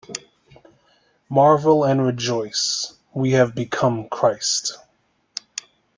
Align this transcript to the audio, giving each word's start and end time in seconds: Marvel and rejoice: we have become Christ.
Marvel 1.29 1.83
and 1.83 2.03
rejoice: 2.03 2.95
we 3.13 3.33
have 3.33 3.53
become 3.53 4.09
Christ. 4.09 4.79